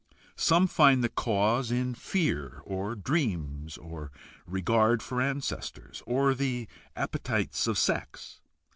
Some 0.39 0.65
find 0.65 1.03
the 1.03 1.09
cause 1.09 1.69
in 1.69 1.93
fear, 1.93 2.63
or 2.65 2.95
dreams, 2.95 3.77
or 3.77 4.11
regard 4.47 5.03
for 5.03 5.21
ancestors, 5.21 6.01
or 6.07 6.33
the 6.33 6.67
appetencies 6.95 7.67
of 7.67 7.77
sex. 7.77 8.41